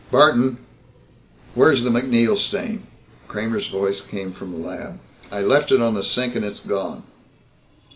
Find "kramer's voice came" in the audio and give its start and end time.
3.27-4.31